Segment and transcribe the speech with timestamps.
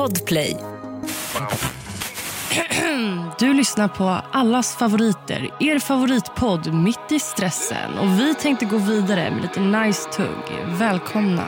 [0.00, 0.56] Podplay.
[3.38, 7.98] Du lyssnar på allas favoriter, er favoritpodd Mitt i stressen.
[7.98, 10.66] Och Vi tänkte gå vidare med lite nice tugg.
[10.66, 11.44] Välkomna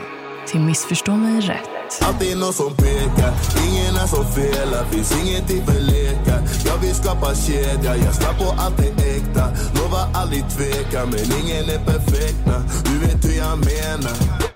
[0.47, 1.69] till Missförstå mig rätt.
[2.01, 3.33] Alltid någon som pekar,
[3.67, 8.55] ingen är som felar Finns ingenting för lekar Jag vill skapa kedja, jag snabb på
[8.61, 14.52] allt är äkta Lovar aldrig tveka, men ingen är perfekta Du vet hur jag menar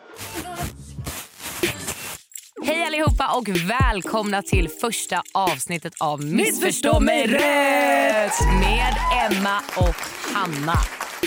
[2.98, 9.96] allihopa och välkomna till första avsnittet av Missförstå mig rätt med Emma och
[10.33, 10.79] Hanna.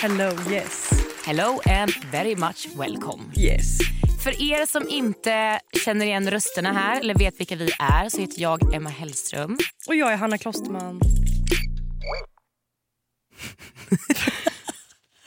[0.03, 0.91] Hello, yes.
[1.25, 3.23] Hello and very much welcome.
[3.37, 3.79] Yes.
[4.25, 8.43] För er som inte känner igen rösterna här eller vet vilka vi är så heter
[8.43, 9.59] jag Emma Hellström.
[9.89, 11.01] Och jag är Hanna Klosterman.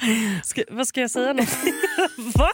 [0.43, 1.34] Ska, vad ska jag säga?
[1.34, 1.57] Något?
[2.35, 2.49] Va?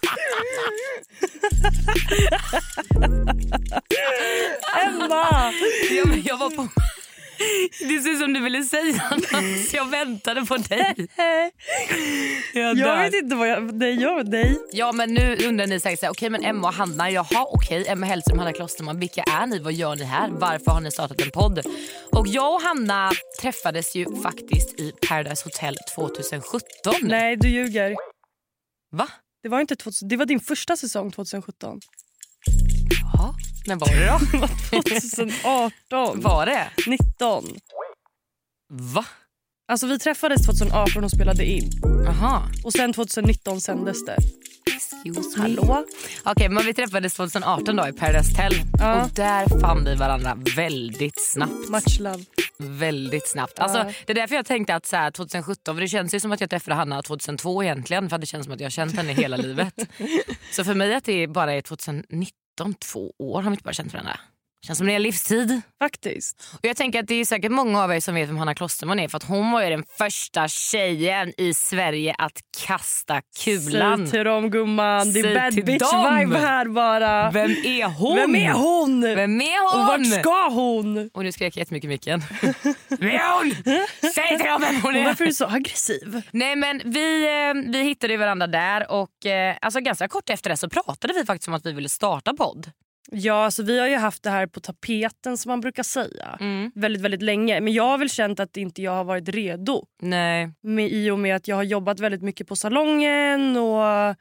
[6.01, 6.05] Emma!
[6.05, 6.67] Ja, men jag var på...
[7.79, 9.25] Det ser ut som du ville säga något
[9.69, 11.07] så jag väntade på dig.
[12.53, 13.73] Jag, Jag vet inte vad jag...
[13.75, 14.57] Nej, jag, nej.
[14.71, 18.39] Ja men nu undrar ni säkert okej men Emma och Hanna, jaha okej Emma Hellström,
[18.39, 19.59] Hanna Klosterman, vilka är ni?
[19.59, 20.29] Vad gör ni här?
[20.31, 21.59] Varför har ni startat en podd?
[22.11, 23.11] Och jag och Hanna
[23.41, 26.61] träffades ju faktiskt i Paradise Hotel 2017.
[27.01, 27.95] Nej, du ljuger.
[28.91, 29.07] Va?
[29.43, 31.79] Det var, inte 2000, det var din första säsong 2017.
[33.13, 33.33] Jaha,
[33.65, 34.47] när var det då?
[34.77, 36.21] 2018.
[36.21, 36.67] var det?
[36.87, 37.45] 19.
[38.73, 39.05] Va?
[39.71, 41.71] Alltså vi träffades 2018 och spelade in.
[42.05, 42.41] Jaha.
[42.63, 44.17] Och sen 2019 sändes det.
[44.75, 45.41] Excuse me.
[45.41, 45.85] Hallå?
[46.23, 48.53] Okej men vi träffades 2018 då i Paradise Hotel.
[48.79, 49.03] Ja.
[49.03, 51.69] Och där fann vi varandra väldigt snabbt.
[51.69, 52.23] Much love.
[52.57, 53.59] Väldigt snabbt.
[53.59, 53.91] Alltså, Ja.
[54.05, 56.41] Det är därför jag tänkte att så här, 2017, för det känns ju som att
[56.41, 58.09] jag träffade Hanna 2002 egentligen.
[58.09, 59.73] För det känns som att jag har känt henne hela livet.
[60.51, 62.33] Så för mig att det bara är 2019,
[62.73, 64.19] två år har vi inte bara känt varandra.
[64.65, 65.61] Känns som det är en livstid.
[65.79, 66.49] Faktiskt.
[66.53, 68.99] Och jag tänker att det är säkert många av er som vet vem Hanna Klosterman
[68.99, 69.07] är.
[69.07, 73.97] För att hon var ju den första tjejen i Sverige att kasta kulan.
[73.97, 75.13] Säg till dem gumman.
[75.13, 76.17] Det är bad bitch dem.
[76.19, 77.31] vibe här bara.
[77.31, 78.15] Vem är hon?
[78.15, 79.01] Vem är hon?
[79.01, 79.81] Vem är hon?
[79.81, 81.09] Och vart ska hon?
[81.13, 82.21] Och nu skrek jag jättemycket i micken.
[82.87, 83.55] Vem är hon?
[84.13, 85.05] Säg till dem vem hon Och är.
[85.05, 86.21] varför är du så aggressiv?
[86.31, 90.57] Nej men vi, eh, vi hittade varandra där och eh, alltså ganska kort efter det
[90.57, 92.71] så pratade vi faktiskt om att vi ville starta podd.
[93.11, 96.37] Ja, alltså vi har ju haft det här på tapeten som man brukar säga.
[96.39, 96.71] Mm.
[96.75, 97.61] Väldigt, väldigt länge.
[97.61, 99.85] Men jag har väl känt att inte jag har varit redo.
[100.01, 100.51] Nej.
[100.61, 104.15] Med, I och med att jag har jobbat väldigt mycket på salongen och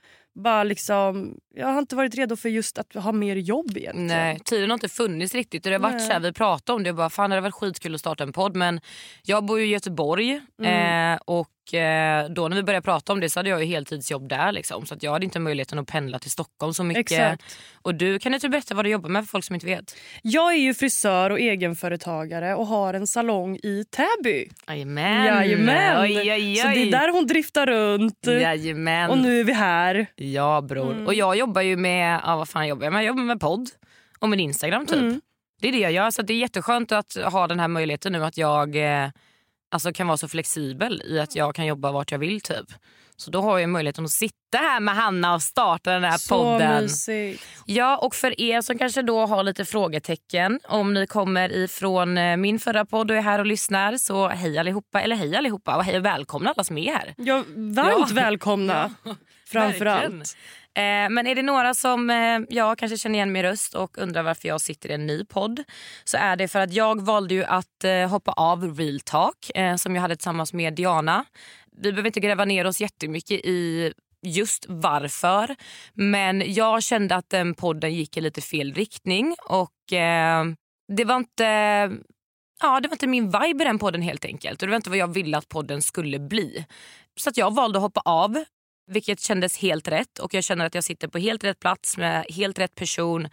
[0.44, 1.36] bara liksom...
[1.54, 4.06] Jag har inte varit redo för just att ha mer jobb egentligen.
[4.06, 5.62] Nej, tiden har inte funnits riktigt.
[5.64, 7.54] Det har varit så här, vi pratade om det och bara fan det hade varit
[7.54, 8.80] skitkul att starta en podd men
[9.22, 11.14] jag bor ju i Göteborg Mm.
[11.14, 11.48] eh, och
[12.30, 14.94] då när vi började prata om det så hade jag ju heltidsjobb där liksom, så
[14.94, 17.12] att jag hade inte möjligheten att pendla till Stockholm så mycket.
[17.12, 17.58] Exakt.
[17.82, 19.96] Och du kan ju typ berätta vad du jobbar med för folk som inte vet.
[20.22, 24.48] Jag är ju frisör och egenföretagare och har en salong i Täby.
[24.68, 25.26] Jajamän.
[25.26, 26.02] Jajamän.
[26.02, 26.56] Oj, oj, oj.
[26.56, 28.26] Så det är där hon driftar runt.
[28.26, 29.10] Jajamän.
[29.10, 30.06] Och nu är vi här.
[30.16, 30.92] Ja bror.
[30.92, 31.06] Mm.
[31.06, 33.00] Och jag jobbar ju med, ja, vad fan jobbar jag med?
[33.00, 33.68] Jag jobbar med podd
[34.18, 34.98] och med Instagram typ.
[34.98, 35.20] Mm.
[35.60, 36.10] Det är det jag gör.
[36.10, 39.08] Så det är jätteskönt att ha den här möjligheten nu att jag eh,
[39.70, 42.66] alltså kan vara så flexibel i att jag kan jobba vart jag vill typ.
[43.16, 46.34] Så då har jag möjligheten att sitta här med Hanna och starta den här Så
[46.42, 46.82] podden.
[46.82, 47.42] mysigt.
[47.66, 52.36] Ja och för er som kanske då har lite frågetecken om ni kommer ifrån eh,
[52.36, 55.84] min förra podd och är här och lyssnar så hej allihopa eller hej allihopa och
[55.84, 57.14] hej och välkomna alla som är här.
[57.16, 58.14] Ja, varmt Ja.
[58.14, 58.94] välkomna.
[59.48, 60.20] Framför Verkligen.
[60.20, 60.36] allt.
[60.36, 63.98] Eh, Eh, men är det några som eh, jag kanske känner igen min röst och
[63.98, 65.64] undrar varför jag sitter i en ny podd
[66.04, 69.76] så är det för att jag valde ju att eh, hoppa av Real Talk eh,
[69.76, 71.24] som jag hade tillsammans med Diana.
[71.82, 73.92] Vi behöver inte gräva ner oss jättemycket i
[74.22, 75.56] just varför
[75.94, 80.44] men jag kände att den podden gick i lite fel riktning och eh,
[80.96, 81.44] det var inte
[82.60, 84.62] Ja, det var inte min vibe i den podden helt enkelt.
[84.62, 86.66] Och det var inte vad jag ville att podden skulle bli.
[87.20, 88.44] Så att jag valde att hoppa av
[88.88, 90.18] vilket kändes helt rätt.
[90.18, 93.28] Och jag känner att jag sitter på helt rätt plats med helt rätt person.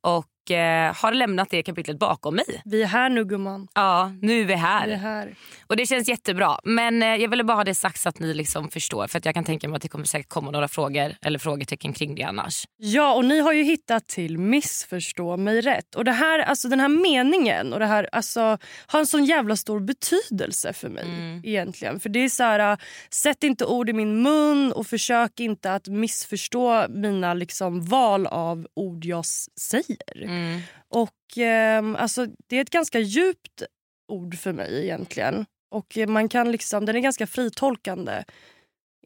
[0.00, 2.62] Och eh, har lämnat det kapitlet bakom mig.
[2.64, 3.68] Vi är här nu gumman.
[3.74, 4.86] Ja, nu är vi här.
[4.86, 5.34] Vi är här.
[5.66, 6.58] Och det känns jättebra.
[6.64, 9.06] Men eh, jag ville bara ha det sagt så att ni liksom förstår.
[9.06, 11.92] För att jag kan tänka mig att det kommer säkert komma några frågor eller frågetecken
[11.92, 12.64] kring det annars.
[12.76, 15.94] Ja, och ni har ju hittat till missförstå mig rätt.
[15.94, 19.56] Och det här, alltså den här meningen och det här, alltså, har en sån jävla
[19.56, 21.04] stor betydelse för mig.
[21.04, 21.40] Mm.
[21.44, 22.00] egentligen.
[22.00, 22.78] För det är så här, äh,
[23.10, 28.66] Sätt inte ord i min mun och försök inte att missförstå mina liksom, val av
[28.74, 29.24] ord jag
[29.60, 30.22] säger.
[30.30, 30.60] Mm.
[30.88, 33.62] Och eh, alltså, Det är ett ganska djupt
[34.08, 35.46] ord för mig egentligen.
[35.70, 38.24] Och man kan liksom, Den är ganska fritolkande.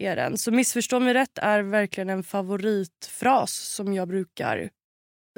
[0.00, 0.38] Är den.
[0.38, 4.71] Så missförstå mig rätt är verkligen en favoritfras som jag brukar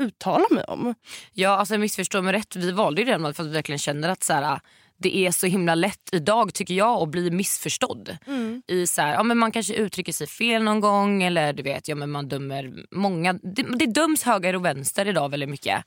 [0.00, 0.94] uttala mig om.
[1.32, 2.56] Ja, alltså missförstå mig rätt.
[2.56, 4.60] Vi valde ju den för att vi verkligen känner att så här,
[4.98, 8.16] det är så himla lätt idag tycker jag att bli missförstådd.
[8.26, 8.62] Mm.
[8.66, 11.88] I så här, ja, men man kanske uttrycker sig fel någon gång eller du vet,
[11.88, 13.32] ja, men man dömer många.
[13.32, 15.84] Det, det döms höger och vänster idag väldigt mycket.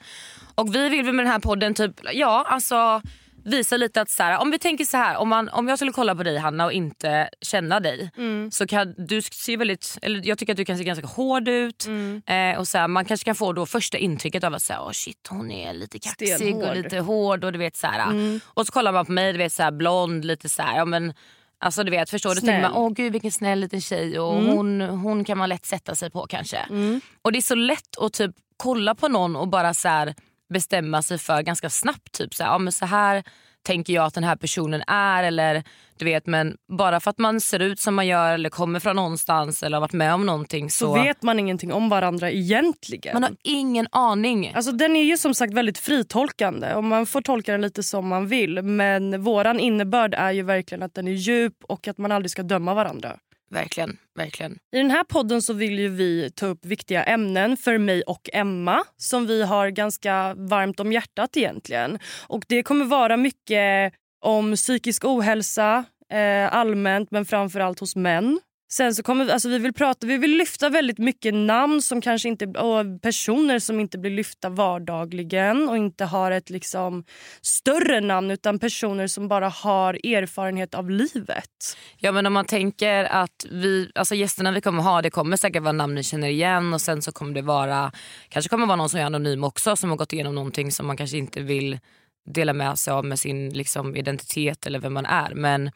[0.55, 3.01] Och vi vill med den här podden typ, ja alltså
[3.45, 5.91] visa lite att så här, om vi tänker så här, om, man, om jag skulle
[5.91, 8.51] kolla på dig Hanna och inte känna dig Mm.
[8.51, 11.85] så kan du se väldigt, eller jag tycker att du kan se ganska hård ut
[11.87, 12.21] Mm.
[12.25, 14.91] eh, och så här, man kanske kan få då första intrycket av att säga, oh
[14.91, 16.63] shit hon är lite kaxig Stenhård.
[16.69, 18.03] och lite hård och du vet så här.
[18.11, 18.39] Mm.
[18.45, 20.85] Och så kollar man på mig, du vet så här, blond, lite så här, ja
[20.85, 21.13] men
[21.61, 22.41] Alltså du vet, förstår du?
[22.41, 24.47] Tänker man, åh gud vilken snäll liten tjej och Mm.
[24.57, 26.57] hon, hon kan man lätt sätta sig på kanske.
[26.57, 27.01] Mm.
[27.21, 30.15] Och det är så lätt att typ kolla på någon och bara så här
[30.49, 32.11] bestämma sig för ganska snabbt.
[32.11, 33.23] Typ så här, ja, men så här
[33.63, 35.23] tänker jag att den här personen är.
[35.23, 35.63] Eller
[35.97, 38.95] du vet men bara för att man ser ut som man gör eller kommer från
[38.95, 43.13] någonstans eller har varit med om någonting så, Så vet man ingenting om varandra egentligen.
[43.13, 44.51] man har ingen aning.
[44.55, 48.07] Alltså den är ju som sagt väldigt fritolkande och man får tolka den lite som
[48.07, 48.61] man vill.
[48.61, 52.43] Men våran innebörd är ju verkligen att den är djup och att man aldrig ska
[52.43, 53.17] döma varandra.
[53.49, 54.59] Verkligen, verkligen.
[54.71, 58.29] I den här podden så vill ju vi ta upp viktiga ämnen för mig och
[58.33, 61.99] Emma som vi har ganska varmt om hjärtat egentligen.
[62.27, 68.39] Och det kommer vara mycket om psykisk ohälsa eh, allmänt men framförallt hos män.
[68.71, 72.01] Sen så kommer vi, alltså vi vill prata, vi vill lyfta väldigt mycket namn som
[72.01, 77.03] kanske inte, och personer som inte blir lyfta vardagligen och inte har ett liksom
[77.41, 81.77] större namn utan personer som bara har erfarenhet av livet.
[81.97, 85.63] Ja men om man tänker att vi, alltså gästerna vi kommer ha det kommer säkert
[85.63, 87.91] vara namn ni känner igen och sen så kommer det vara,
[88.29, 90.97] kanske kommer vara någon som är anonym också som har gått igenom någonting som man
[90.97, 91.79] kanske inte vill
[92.25, 95.33] dela med sig av med sin liksom, identitet eller vem man är.
[95.35, 95.71] Men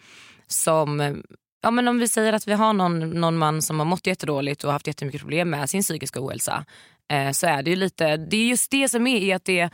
[0.47, 1.23] som
[1.65, 4.63] Ja, men om vi säger att vi har någon, någon man som har mått jättedåligt
[4.63, 6.65] och haft jättemycket problem med sin psykiska ohälsa.
[7.11, 9.69] Eh, så är det ju lite, det är just det som är är att, det,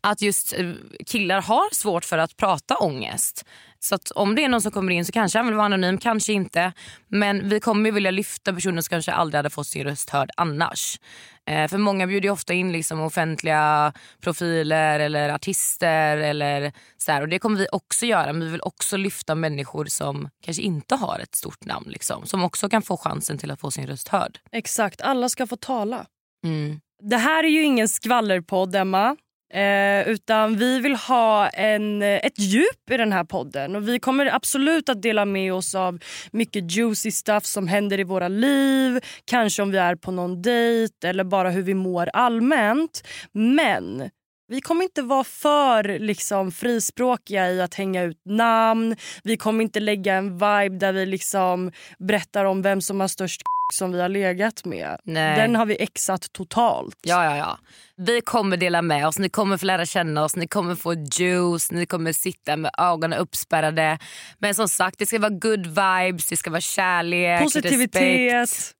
[0.00, 0.72] att just eh,
[1.06, 3.44] killar har svårt för att prata ångest.
[3.84, 6.32] Så om det är någon som kommer in så kanske han vill vara anonym, kanske
[6.32, 6.72] inte.
[7.08, 10.30] Men vi kommer ju vilja lyfta personer som kanske aldrig hade fått sin röst hörd
[10.36, 10.98] annars.
[11.46, 16.16] Eh, för många bjuder ju ofta in liksom offentliga profiler eller artister.
[16.16, 19.84] Eller så här, och Det kommer vi också göra men vi vill också lyfta människor
[19.84, 21.86] som kanske inte har ett stort namn.
[21.88, 24.38] Liksom, som också kan få chansen till att få sin röst hörd.
[24.52, 26.06] Exakt, alla ska få tala.
[26.44, 26.80] Mm.
[27.02, 29.16] Det här är ju ingen skvallerpodd, Emma.
[29.54, 33.76] Eh, utan vi vill ha en, eh, ett djup i den här podden.
[33.76, 35.98] Och Vi kommer absolut att dela med oss av
[36.32, 39.00] mycket juicy stuff som händer i våra liv.
[39.24, 43.06] Kanske om vi är på någon dejt eller bara hur vi mår allmänt.
[43.32, 44.10] Men
[44.48, 48.96] vi kommer inte vara för liksom, frispråkiga i att hänga ut namn.
[49.22, 53.42] Vi kommer inte lägga en vibe där vi liksom berättar om vem som har störst
[53.72, 54.96] som vi har legat med.
[55.04, 55.36] Nej.
[55.40, 56.96] Den har vi exat totalt.
[57.02, 57.58] Ja, ja, ja.
[57.96, 61.72] Vi kommer dela med oss, ni kommer få lära känna oss, ni kommer få juice,
[61.72, 63.98] ni kommer sitta med ögonen uppspärrade.
[64.38, 68.32] Men som sagt, det ska vara good vibes, det ska vara kärlek, Positivitet.
[68.32, 68.72] respekt.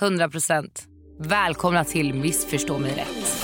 [0.00, 0.84] 100 procent.
[1.18, 3.43] Välkomna till Missförstå mig rätt.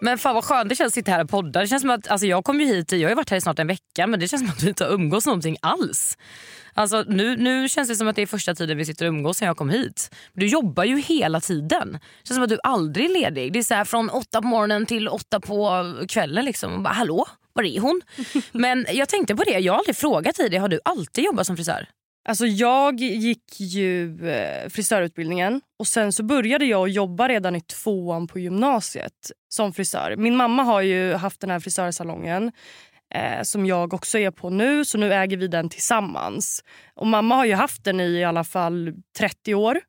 [0.00, 1.60] Men fan vad skönt det känns att sitta här och podda.
[1.60, 3.58] Det känns som att, alltså jag kom ju hit, jag har varit här i snart
[3.58, 6.18] en vecka men det känns som att vi inte har umgås någonting alls.
[6.74, 9.36] Alltså nu, nu känns det som att det är första tiden vi sitter och umgås
[9.36, 10.10] sen jag kom hit.
[10.32, 11.92] Du jobbar ju hela tiden.
[11.92, 13.52] Det känns som att du aldrig är ledig.
[13.52, 16.44] Det är så här från åtta på morgonen till åtta på kvällen.
[16.44, 16.72] Liksom.
[16.72, 18.00] Och bara, Hallå, var är hon?
[18.52, 20.56] men jag tänkte på det, jag har aldrig frågat dig det.
[20.58, 21.88] Har du alltid jobbat som frisör?
[22.28, 28.26] Alltså jag gick ju eh, frisörutbildningen och sen så började jag jobba redan i tvåan
[28.26, 30.16] på gymnasiet som frisör.
[30.16, 32.52] Min mamma har ju haft den här frisörsalongen
[33.14, 36.64] eh, som jag också är på nu så nu äger vi den tillsammans.
[36.94, 39.80] Och mamma har ju haft den i i alla fall 30 år.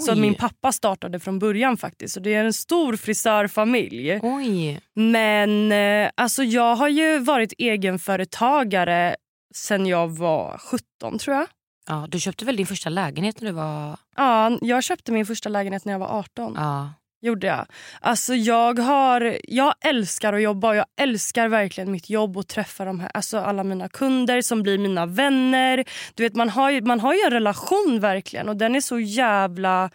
[0.00, 0.20] Så Oj.
[0.20, 2.14] min pappa startade från början faktiskt.
[2.14, 4.20] Så det är en stor frisörfamilj.
[4.22, 4.80] Oj.
[4.94, 9.16] Men eh, alltså jag har ju varit egenföretagare
[9.54, 11.46] sen jag var 17 tror jag.
[11.88, 13.96] Ja, du köpte väl din första lägenhet när du var...
[14.16, 16.54] Ja, jag köpte min första lägenhet när jag var 18.
[16.56, 16.92] Ja.
[17.24, 17.66] Gjorde jag.
[18.00, 22.84] Alltså jag, har, jag älskar att jobba och jag älskar verkligen mitt jobb och träffa
[22.84, 25.84] de här, alltså alla mina kunder som blir mina vänner.
[26.14, 29.00] Du vet, man, har ju, man har ju en relation verkligen och den är så
[29.00, 29.90] jävla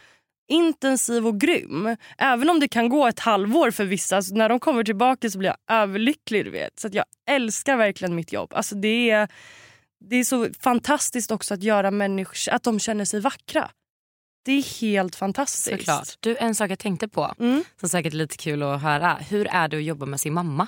[0.49, 1.95] intensiv och grym.
[2.17, 4.21] Även om det kan gå ett halvår för vissa.
[4.21, 6.45] Så när de kommer tillbaka så blir jag överlycklig.
[6.45, 6.79] Du vet.
[6.79, 8.53] Så jag älskar verkligen mitt jobb.
[8.53, 9.27] Alltså det, är,
[10.05, 13.69] det är så fantastiskt också att göra människor att de känner sig vackra.
[14.45, 15.79] Det är helt fantastiskt.
[15.79, 16.07] Såklart.
[16.19, 17.63] Du, en sak jag tänkte på Mm.
[17.79, 19.13] som säkert är lite kul att höra.
[19.29, 20.67] Hur är det att jobba med sin mamma?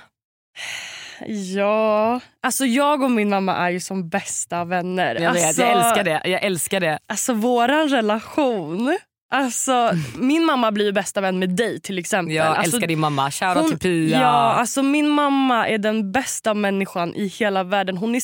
[1.28, 5.16] Ja, alltså jag och min mamma är ju som bästa vänner.
[5.22, 6.22] Jag, vet, alltså, jag älskar det.
[6.30, 7.00] Jag älskar det.
[7.08, 8.98] Alltså våran relation.
[9.34, 12.36] Alltså min mamma blir ju bästa vän med dig till exempel.
[12.36, 13.32] Jag alltså, älskar din mamma.
[13.32, 14.20] Shoutout till Pia.
[14.22, 17.98] Ja, alltså min mamma är den bästa människan i hela världen.
[17.98, 18.20] Hon är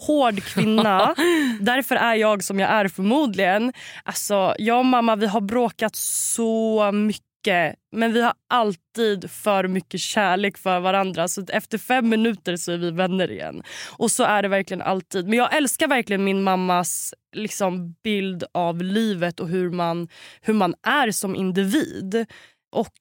[0.00, 1.14] stenhård kvinna.
[1.60, 3.72] Därför är jag som jag är förmodligen.
[4.04, 7.76] Alltså, jag och mamma vi har bråkat så mycket.
[7.92, 11.28] Men vi har alltid för mycket kärlek för varandra.
[11.28, 13.62] Så efter fem minuter så är vi vänner igen.
[13.98, 15.28] Och så är det verkligen alltid.
[15.28, 20.08] Men jag älskar verkligen min mammas liksom, bild av livet och hur man,
[20.40, 22.26] hur man är som individ.
[22.72, 22.96] Och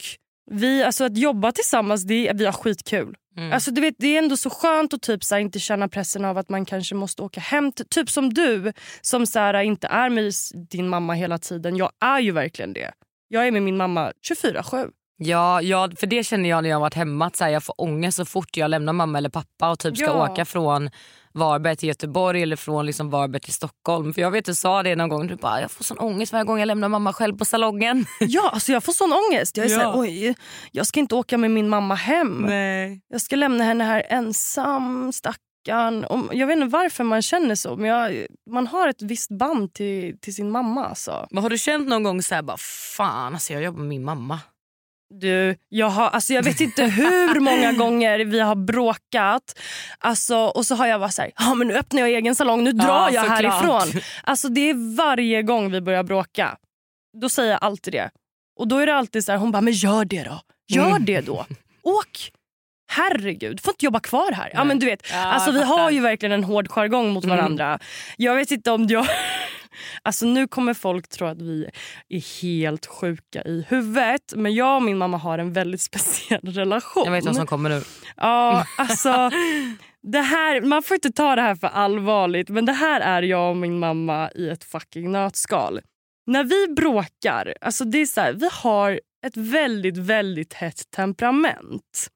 [0.52, 3.16] vi, alltså att jobba tillsammans, det, vi har skitkul.
[3.38, 3.54] Mm.
[3.54, 6.26] Alltså du vet, det är ändå så skönt att typ så här, inte känna pressen
[6.26, 7.72] av att man kanske måste åka hem.
[7.72, 10.34] Typ som du som så här, inte är med
[10.70, 11.78] din mamma hela tiden.
[11.78, 12.92] Jag är ju verkligen det.
[13.28, 14.92] Jag är med min mamma 24-7.
[15.22, 17.26] Ja, ja, för det känner jag när jag har varit hemma.
[17.26, 19.98] Att så här, jag får ångest så fort jag lämnar mamma eller pappa och typ
[19.98, 20.30] ska Ja.
[20.32, 20.90] åka från
[21.34, 24.14] Varberg till Göteborg eller från liksom Varberg till Stockholm.
[24.14, 25.28] För Jag vet du sa det någon gång.
[25.28, 28.06] Du bara, jag får sån ångest varje gång jag lämnar mamma själv på salongen.
[28.20, 29.58] Ja, alltså jag får sån ångest.
[29.58, 29.80] Jag är Ja.
[29.80, 30.36] så här, oj,
[30.72, 32.46] jag ska inte åka med min mamma hem.
[32.48, 33.02] Nej.
[33.10, 36.04] Jag ska lämna henne här ensam, stackarn.
[36.04, 39.74] Och Jag vet inte varför man känner så, men jag, man har ett visst band
[39.74, 40.86] till, till sin mamma.
[40.86, 41.28] Alltså.
[41.32, 42.58] Men har du känt någon gång så här, bara,
[42.98, 44.40] fan alltså jag jobbar med min mamma?
[45.10, 49.60] Du, jag, har, alltså jag vet inte hur många gånger vi har bråkat.
[50.00, 52.64] Alltså, och så har jag varit så här, ja, men nu öppnar jag egen salong,
[52.64, 54.02] nu drar Ja, jag härifrån.
[54.24, 56.58] Alltså det är varje gång vi börjar bråka.
[57.22, 58.10] Då säger jag alltid det.
[58.60, 60.42] Och då är det alltid så här, hon bara, men gör det då.
[60.68, 61.06] Gör Mm.
[61.06, 61.46] det då.
[61.84, 62.32] Åk.
[62.92, 64.52] Herregud, får inte jobba kvar här.
[64.54, 67.38] Ja, men du vet, Ja, alltså, vi har ju verkligen en hård jargong mot Mm.
[67.38, 67.80] varandra.
[68.18, 69.08] Jag vet inte om jag...
[70.02, 71.70] Alltså nu kommer folk tro att vi
[72.10, 74.34] är helt sjuka i huvudet.
[74.36, 77.04] Men jag och min mamma har en väldigt speciell relation.
[77.06, 77.82] Jag vet vad som kommer nu.
[78.18, 79.32] Ja, alltså...
[80.02, 83.50] Det här, man får inte ta det här för allvarligt men det här är jag
[83.50, 85.82] och min mamma i ett fucking nötskal.
[86.28, 92.10] När vi bråkar, alltså det är så här, vi har ett väldigt, väldigt hett temperament.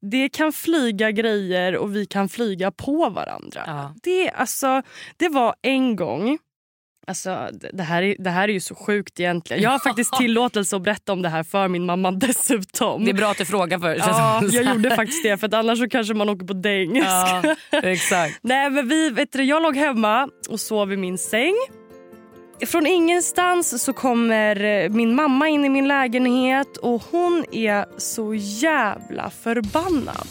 [0.00, 3.62] Det kan flyga grejer och vi kan flyga på varandra.
[3.66, 3.94] Ja.
[4.02, 4.82] Det, alltså,
[5.16, 6.38] det var en gång...
[7.06, 9.62] Alltså, det- här är, det här är ju så sjukt egentligen.
[9.62, 13.04] Jag har faktiskt tillåtelse att berätta om det här för min mamma dessutom.
[13.04, 14.04] Det är bra att du frågar först.
[14.06, 16.96] Ja, jag gjorde faktiskt det för annars så kanske man åker på däng.
[16.96, 17.42] Ja,
[17.72, 18.38] exakt.
[18.42, 21.54] Nej, men vi, vet du, jag låg hemma och sov i min säng.
[22.66, 28.34] Från ingenstans så kommer eh, min mamma in i min lägenhet och hon är så
[28.34, 30.26] jävla förbannad.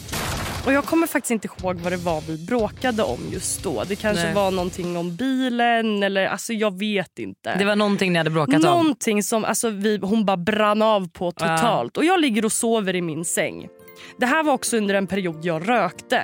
[0.66, 3.84] Och Jag kommer faktiskt inte ihåg vad det var vi bråkade om just då.
[3.84, 4.34] Det kanske Nej.
[4.34, 7.54] var någonting om bilen eller alltså jag vet inte.
[7.58, 8.60] Det var någonting ni hade bråkat om.
[8.60, 11.96] Någonting som alltså, vi, hon bara brann av på totalt.
[11.96, 13.68] Och Jag ligger och sover i min säng.
[14.16, 16.16] Det här var också under en period jag rökte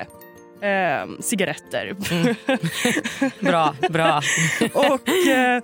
[0.62, 1.96] eh, cigaretter.
[3.44, 4.22] Bra, bra.
[4.74, 5.62] och eh,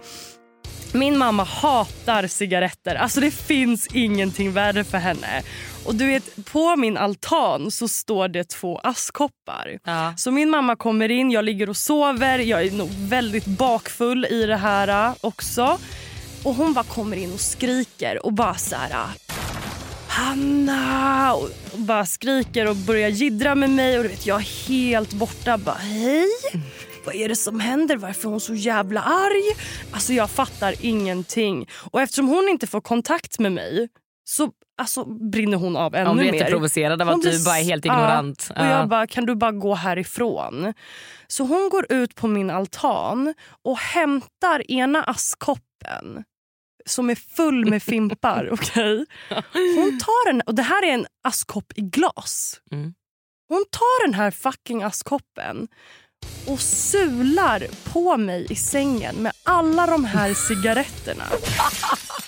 [0.94, 2.94] Min mamma hatar cigaretter.
[2.94, 5.42] Alltså Det finns ingenting värre för henne.
[5.84, 9.78] Och du vet, På min altan så står det två askkoppar.
[9.84, 10.14] Ja.
[10.16, 12.38] Så min mamma kommer in, jag ligger och sover.
[12.38, 15.78] Jag är nog väldigt bakfull i det här äh, också.
[16.42, 18.90] Och hon bara kommer in och skriker och bara så här...
[18.90, 19.06] äh,
[20.08, 21.34] Hanna!
[21.34, 23.96] Och bara skriker och börjar jiddra med mig.
[23.98, 25.58] Och du vet, jag är helt borta.
[25.58, 26.28] Bara, Hej!
[27.04, 27.96] Vad är det som händer?
[27.96, 29.56] Varför är hon så jävla arg?
[29.92, 31.68] Alltså Jag fattar ingenting.
[31.90, 33.88] Och eftersom hon inte får kontakt med mig
[34.24, 36.38] så alltså, brinner hon av ännu Hon blir mer.
[36.38, 37.92] jätteprovocerad av att du bara är helt ja.
[37.94, 38.50] ignorant.
[38.56, 40.74] Och jag bara, kan du bara gå härifrån?
[41.26, 46.24] Så hon går ut på min altan och hämtar ena askkoppen
[46.86, 48.48] som är full med fimpar.
[48.52, 49.06] okej?
[49.52, 52.60] Hon tar en, och Det här är en askkopp i glas.
[52.72, 52.94] Mm.
[53.48, 55.68] Hon tar den här fucking askkoppen
[56.46, 61.24] och sular på mig i sängen med alla de här cigaretterna.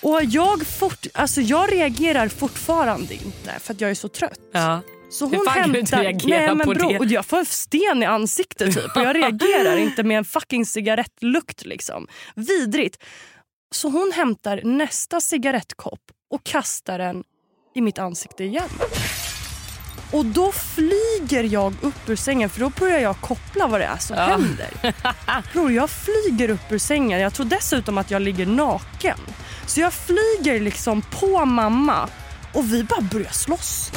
[0.03, 4.41] Och jag, fort, alltså jag reagerar fortfarande inte för att jag är så trött.
[4.53, 4.81] Ja.
[5.11, 6.29] Så Hur hon fan kan du hämtar...
[6.29, 6.99] Nej, men på bro, det?
[6.99, 10.67] och Jag får en sten i ansiktet typ och jag reagerar inte med en fucking
[10.67, 11.65] cigarettlukt.
[11.65, 12.07] Liksom.
[12.35, 13.03] Vidrigt.
[13.75, 16.00] Så hon hämtar nästa cigarettkopp
[16.31, 17.25] och kastar den
[17.75, 18.69] i mitt ansikte igen.
[20.11, 23.97] Och då flyger jag upp ur sängen för då börjar jag koppla vad det är
[23.99, 24.23] som Ja.
[24.23, 24.71] händer.
[25.53, 27.21] Bror, jag flyger upp ur sängen.
[27.21, 29.19] Jag tror dessutom att jag ligger naken.
[29.67, 32.09] Så jag flyger liksom på mamma
[32.53, 33.91] och vi bara börjar slåss.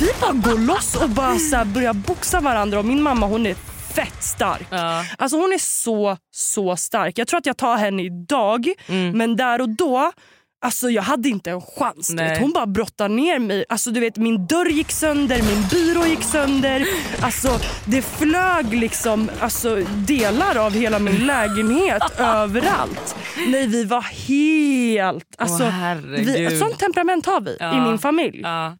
[0.00, 3.54] Vi bara går loss och bara så börjar boxa varandra och min mamma hon är
[3.94, 4.66] fett stark.
[4.70, 5.04] Ja.
[5.18, 7.18] Alltså hon är så, så stark.
[7.18, 9.18] Jag tror att jag tar henne idag, Mm.
[9.18, 10.12] men där och då
[10.60, 12.14] Alltså jag hade inte en chans.
[12.40, 13.64] Hon bara brottade ner mig.
[13.68, 16.86] Alltså du vet Min dörr gick sönder, min byrå gick sönder.
[17.20, 23.16] Alltså Det flög liksom alltså, delar av hela min lägenhet överallt.
[23.48, 25.24] Nej vi var helt...
[25.38, 27.78] Alltså, Åh, vi, sånt temperament har vi Ja.
[27.78, 28.40] i min familj.
[28.42, 28.76] Ja.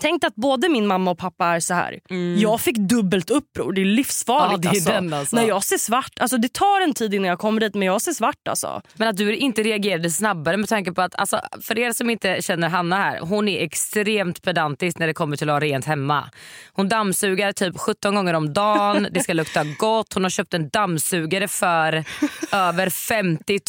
[0.00, 1.98] Tänk att både min mamma och pappa är så här.
[2.10, 2.38] Mm.
[2.38, 3.72] Jag fick dubbelt uppror.
[3.72, 4.64] Det är livsfarligt.
[4.64, 4.92] Ja, det är alltså.
[4.92, 5.36] den, alltså.
[5.36, 6.12] När jag ser svart.
[6.20, 8.48] Alltså, det tar en tid innan jag kommer dit men jag ser svart.
[8.48, 8.82] Alltså.
[8.94, 12.42] Men att du inte reagerade snabbare med tanke på att, alltså, för er som inte
[12.42, 16.30] känner Hanna här, hon är extremt pedantisk när det kommer till att ha rent hemma.
[16.72, 20.14] Hon dammsugar typ 17 gånger om dagen, det ska lukta gott.
[20.14, 22.04] Hon har köpt en dammsugare för
[22.52, 23.60] över 50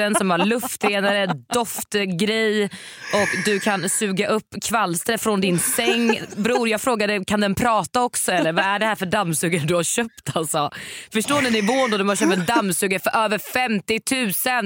[0.00, 2.64] 000 som har luftrenare, doftgrej
[3.14, 6.20] och du kan suga upp kvalster från din säng.
[6.36, 9.74] Bror jag frågade kan den prata också eller vad är det här för dammsugare du
[9.74, 10.70] har köpt alltså?
[11.12, 14.00] Förstår ni nivån då de har köpt en dammsugare för över 50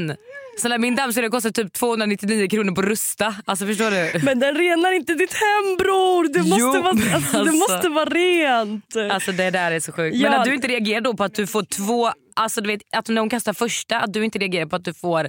[0.07, 0.17] 000?
[0.59, 3.35] Snälla min dammsugare kostar typ 299 kronor på Rusta.
[3.45, 4.25] Alltså förstår du?
[4.25, 6.33] Men den renar inte ditt hem bror.
[6.33, 7.57] Det måste, Jo, vara, men alltså, det alltså.
[7.57, 8.97] måste vara rent.
[9.13, 10.17] Alltså det där är så sjukt.
[10.17, 10.31] Ja.
[10.31, 13.09] Men att du inte reagerar då på att du får två, alltså du vet att
[13.09, 15.29] när hon kastar första att du inte reagerar på att du får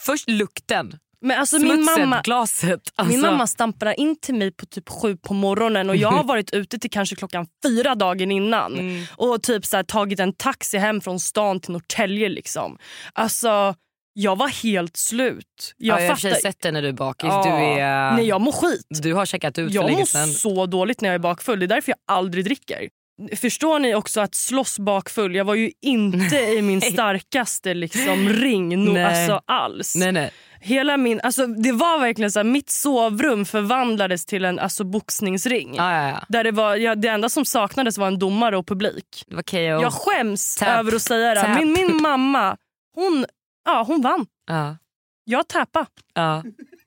[0.00, 2.80] först lukten, Men alltså, min, mamma, glaset.
[2.94, 3.12] Alltså.
[3.12, 6.50] min mamma stampade in till mig på typ sju på morgonen och jag har varit
[6.54, 8.78] ute till kanske klockan fyra dagen innan.
[8.78, 9.04] Mm.
[9.16, 12.28] Och typ så här, tagit en taxi hem från stan till Norrtälje.
[12.28, 12.78] Liksom.
[13.12, 13.74] Alltså,
[14.12, 15.74] jag var helt slut.
[15.76, 17.28] jag Jag har för sig fattar- sett det när du är bakis.
[17.28, 17.42] Ja.
[17.44, 17.50] Du,
[17.80, 18.86] är, Nej, jag mår skit.
[19.02, 20.28] du har checkat ut för Jag länge mår sedan.
[20.28, 21.58] så dåligt när jag är bakfull.
[21.58, 22.88] Det är därför jag aldrig dricker.
[23.36, 28.84] Förstår ni också att slåss bakfull, jag var ju inte i min starkaste liksom, ring
[28.84, 29.96] no, alltså, alls.
[29.96, 30.30] Nej, nej.
[30.64, 35.74] Hela min, alltså, det var verkligen så här, mitt sovrum förvandlades till en alltså, boxningsring.
[35.74, 36.24] Ja, ja, ja.
[36.28, 39.24] Där det, var, ja, det enda som saknades var en domare och publik.
[39.26, 39.56] Det var KO.
[39.58, 40.68] Jag skäms Tap.
[40.68, 41.40] över att säga det.
[41.40, 41.58] Tap.
[41.58, 42.56] Min, min mamma,
[42.94, 43.26] hon,
[43.64, 44.26] ja, hon vann.
[44.46, 44.76] Ja,
[45.24, 45.86] Jag tappade.
[46.14, 46.42] ja.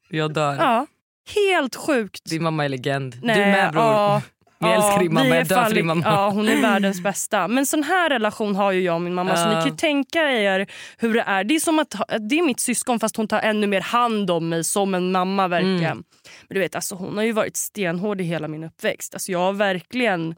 [0.10, 0.86] Jag dör.
[1.36, 2.30] Helt sjukt.
[2.30, 3.16] Din mamma är legend.
[3.24, 4.22] Nej, du med bror.
[4.60, 4.68] Ja.
[4.68, 6.02] Vi älskar din mamma, jag dör för din mamma.
[6.06, 7.48] Ja, hon är världens bästa.
[7.48, 9.36] Men sån här relation har ju jag och min mamma.
[9.36, 9.48] Så Ja.
[9.50, 10.68] ni kan ju tänka er
[10.98, 11.44] hur det är.
[11.44, 11.96] Det är som att
[12.30, 15.48] det är mitt syskon fast hon tar ännu mer hand om mig som en mamma
[15.48, 15.84] verkligen.
[15.84, 16.04] Mm.
[16.48, 19.14] Men du vet, alltså, hon har ju varit stenhård i hela min uppväxt.
[19.14, 20.36] Alltså, jag har verkligen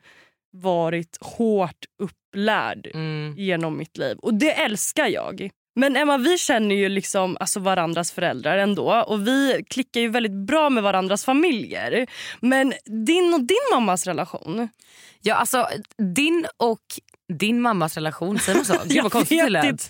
[0.52, 3.34] varit hårt upplärd Mm.
[3.38, 4.18] genom mitt liv.
[4.18, 5.50] Och det älskar jag.
[5.80, 10.48] Men Emma, vi känner ju liksom alltså varandras föräldrar ändå och vi klickar ju väldigt
[10.48, 12.08] bra med varandras familjer.
[12.40, 12.74] Men
[13.06, 14.70] din och din mammas relation?
[15.22, 15.68] Ja, alltså
[16.16, 16.80] din och
[17.34, 18.74] din mammas relation, säger man så?
[18.86, 19.90] Gud vad konstigt det lät.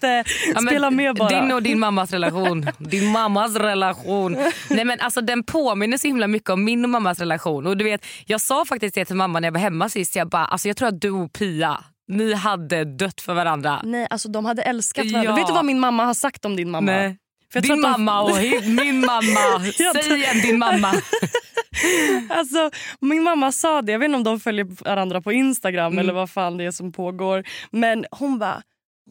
[0.56, 1.42] Ja, Spela med bara.
[1.42, 2.68] Din och din mammas relation.
[2.78, 4.38] Din mammas relation.
[4.70, 7.68] Nej men alltså Den påminner så himla mycket om min och mammas relation.
[7.68, 10.16] Och du vet, Jag sa faktiskt det till mamma när jag var hemma sist.
[10.16, 13.82] Jag, bara, alltså, jag tror att du och Pia, ni hade dött för varandra.
[13.84, 15.32] Nej, alltså de hade älskat varandra.
[15.32, 15.36] Ja.
[15.36, 16.92] Vet du vad min mamma har sagt om din mamma?
[16.92, 17.18] Nej.
[17.54, 19.72] Din de- mamma och min mamma.
[20.04, 20.94] Säg igen din mamma.
[22.30, 26.00] Alltså, min mamma sa det, jag vet inte om de följer varandra på Instagram Mm.
[26.00, 27.44] eller vad fan det är som pågår.
[27.72, 28.62] Men hon bara,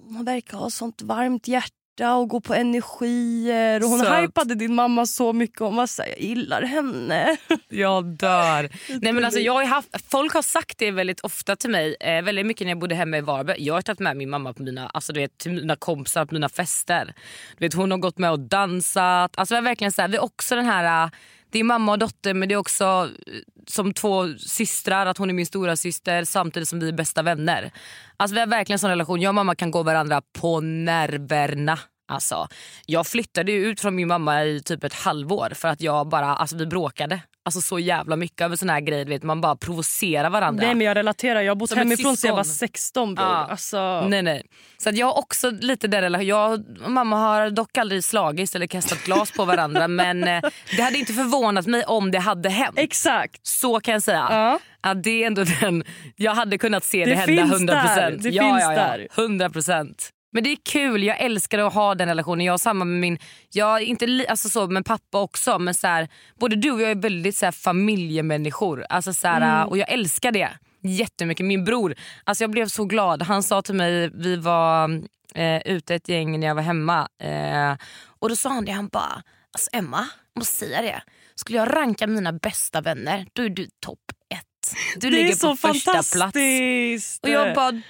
[0.08, 1.74] hon verkar ha sånt varmt hjärta
[2.06, 3.82] och gå på energier.
[3.82, 4.22] Och hon Söt.
[4.22, 5.58] hypade din mamma så mycket.
[5.58, 7.36] Hon var så här, jag gillar henne.
[7.68, 8.70] Jag dör.
[9.00, 12.22] Nej, men alltså, jag har haft, folk har sagt det väldigt ofta till mig, eh,
[12.22, 13.66] väldigt mycket när jag bodde hemma i Varberg.
[13.66, 16.34] Jag har tagit med min mamma på mina, alltså, du vet, till mina kompisar på
[16.34, 17.14] mina fester.
[17.58, 19.38] Du vet, hon har gått med och dansat.
[19.38, 21.10] Alltså, det är verkligen så här, vi är också den här...
[21.50, 22.84] Det är mamma och dotter men det är också
[23.26, 23.32] eh,
[23.66, 25.06] som två systrar.
[25.06, 27.72] Att hon är min stora syster samtidigt som vi är bästa vänner.
[28.16, 29.20] Alltså, vi har verkligen en sån relation.
[29.20, 31.78] Jag och mamma kan gå varandra på nerverna.
[32.08, 32.48] Alltså,
[32.86, 36.56] jag flyttade ut från min mamma i typ ett halvår för att jag bara, alltså
[36.56, 37.20] vi bråkade.
[37.48, 39.04] Alltså så jävla mycket över såna här grejer.
[39.04, 40.66] Vet, man bara provocerar varandra.
[40.66, 42.68] Nej men jag relaterar, jag har bott Som hemifrån sedan jag var syskon.
[42.68, 43.26] 16 bror.
[43.26, 43.46] Ja.
[43.50, 44.42] Alltså, Nej, nej.
[44.78, 46.26] Så jag har också lite relationen.
[46.26, 46.52] Jag
[46.84, 50.42] och mamma har dock aldrig slagits eller kastat glas på varandra men eh,
[50.76, 52.78] det hade inte förvånat mig om det hade hänt.
[52.78, 53.46] Exakt.
[53.46, 54.26] Så kan jag säga.
[54.30, 54.58] Ja.
[54.80, 55.84] Att det är ändå den,
[56.16, 57.66] jag hade kunnat se det, Det hända finns 100%.
[57.66, 58.10] där.
[58.10, 58.78] Det ja, finns ja, ja.
[58.78, 59.08] där.
[59.14, 59.94] 100%.
[60.38, 62.46] Men det är kul, jag älskar att ha den relationen.
[62.46, 63.18] Jag har samma med min,
[63.50, 65.58] jag är inte li, alltså så, men pappa också.
[65.58, 66.08] Men så här,
[66.40, 68.86] både du och jag är väldigt så här, familjemänniskor.
[68.88, 69.68] Alltså så här, Mm.
[69.68, 70.48] Och jag älskar det
[70.82, 71.46] jättemycket.
[71.46, 73.22] Min bror, alltså jag blev så glad.
[73.22, 74.90] Han sa till mig, vi var
[75.34, 77.08] eh, ute ett gäng när jag var hemma.
[77.22, 77.76] Eh,
[78.18, 79.22] och då sa han det, han bara,
[79.52, 81.02] alltså Emma, jag måste säga det.
[81.34, 84.76] Skulle jag ranka mina bästa vänner, då är du topp ett.
[84.96, 87.18] Du det ligger på första plats.
[87.22, 87.82] Och jag bara,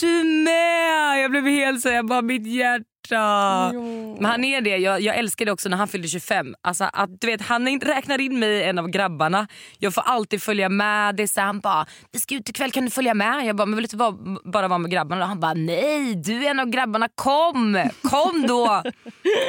[0.00, 1.22] du med!
[1.22, 2.84] Jag blev helt så jag bara, mitt hjärta.
[3.10, 3.72] värsta.
[4.20, 4.76] Men han är det.
[4.76, 6.54] Jag, jag älskar det också när han fyllde 25.
[6.62, 9.48] Alltså att, du vet, han in, räknar in mig i en av grabbarna.
[9.78, 11.16] Jag får alltid följa med.
[11.16, 13.46] Det är så han bara, vi ska ut ikväll kan du följa med?
[13.46, 15.22] Jag bara, men vill du inte vara, bara vara med grabbarna?
[15.22, 17.88] Och han bara, nej du är en av grabbarna, kom!
[18.02, 18.82] Kom då!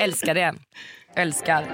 [0.01, 0.55] älskar det.
[1.15, 1.65] Älskar.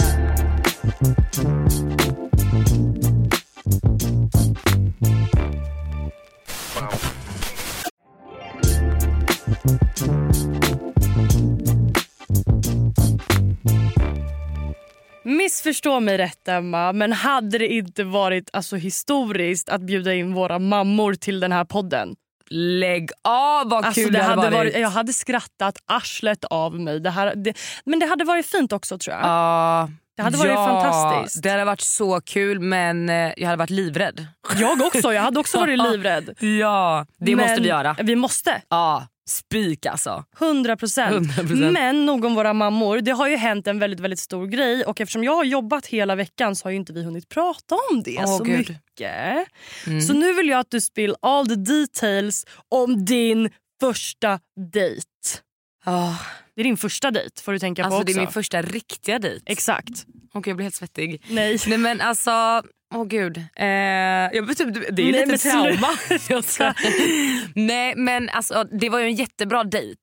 [15.67, 20.59] Missförstå mig rätt Emma, men hade det inte varit alltså, historiskt att bjuda in våra
[20.59, 22.15] mammor till den här podden?
[22.49, 24.53] Lägg av vad Alltså, kul det det hade varit.
[24.53, 24.77] varit.
[24.77, 26.99] Jag hade skrattat arslet av mig.
[26.99, 27.53] Det här, det,
[27.85, 29.25] men det hade varit fint också tror jag.
[29.25, 31.43] Ja, Det hade varit ja, fantastiskt.
[31.43, 34.27] Det hade varit så kul men eh, jag hade varit livrädd.
[34.59, 36.29] Jag också, jag hade också varit livrädd.
[36.39, 37.95] Ja, det Men måste vi göra.
[38.03, 38.61] Vi måste.
[38.69, 40.23] Ja, spik alltså.
[40.39, 41.27] 100 procent.
[41.31, 41.71] 100%.
[41.71, 42.97] Men nog om våra mammor.
[43.01, 46.15] Det har ju hänt en väldigt väldigt stor grej och eftersom jag har jobbat hela
[46.15, 48.57] veckan så har ju inte vi hunnit prata om det Åh, så Gud.
[48.57, 49.47] mycket.
[49.87, 50.01] Mm.
[50.01, 54.39] Så nu vill jag att du spill all the details om din första
[54.73, 55.05] dejt.
[55.85, 56.13] Ah,
[56.55, 58.19] Det är din första dejt får du tänka alltså på det också.
[58.19, 59.41] är min första riktiga dejt.
[59.45, 60.05] Exakt.
[60.33, 61.23] Okej, jag blir helt svettig.
[61.29, 61.57] Nej.
[61.67, 62.31] Nej men alltså,
[62.95, 63.37] åh gud.
[63.55, 65.87] Eh, jag typ- det är Nej, lite trauma.
[67.55, 70.01] Nej men alltså det var ju en jättebra dejt.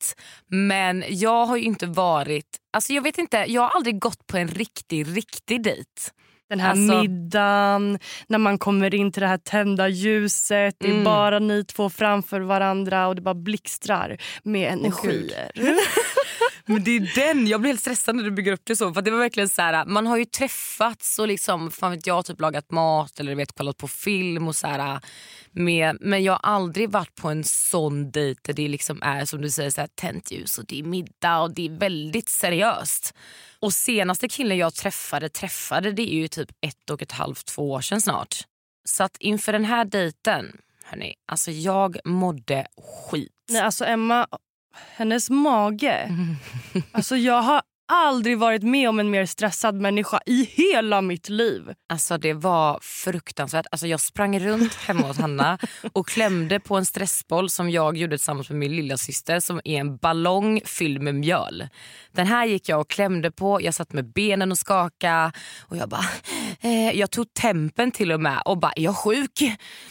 [0.49, 4.37] Men jag har ju inte varit, alltså jag vet inte, jag har aldrig gått på
[4.37, 5.91] en riktig, riktig dejt.
[6.49, 10.75] Den här Alltså- middagen, när man kommer in till det här tända ljuset.
[10.79, 11.05] Det är Mm.
[11.05, 15.51] bara ni två framför varandra och det bara blixtrar med energier.
[16.67, 18.95] Men det är den, jag blir helt stressad när du bygger upp det så.
[18.95, 22.25] För det var verkligen så här, man har ju träffats och liksom, fan vet jag,
[22.25, 25.01] typ lagat mat eller vet, kollat på film och så här,
[25.51, 29.41] med, men jag har aldrig varit på en sån dejt där det liksom är som
[29.41, 33.15] du säger så här, tänt ljus och det är middag och det är väldigt seriöst.
[33.61, 37.71] Och senaste killen jag träffade träffade det är ju typ ett och ett halvt, två
[37.71, 38.37] år sedan snart.
[38.85, 42.67] Så att inför den här dejten, hörni, alltså jag mådde
[43.11, 43.31] skit.
[43.51, 44.27] Nej, alltså Emma,
[44.97, 46.09] hennes mage.
[46.93, 51.63] Alltså jag har aldrig varit med om en mer stressad människa i hela mitt liv.
[51.89, 53.67] Alltså det var fruktansvärt.
[53.71, 55.59] Alltså jag sprang runt hemma hos Hanna
[55.93, 59.81] och klämde på en stressboll som jag gjorde tillsammans med min lilla syster som är
[59.81, 61.69] en ballong fylld med mjöl.
[62.13, 65.33] Den här gick jag och klämde på, jag satt med benen och skaka
[65.63, 66.05] och jag bara,
[66.61, 69.41] eh, jag tog tempen till och med och bara, är jag sjuk?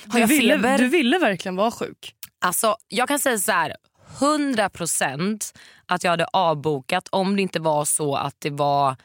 [0.07, 0.77] Har Du jag ville, feber?
[0.77, 2.13] du ville verkligen vara sjuk.
[2.45, 3.75] Alltså jag kan säga så här,
[4.19, 8.95] 100% att jag hade avbokat om det inte var så att det var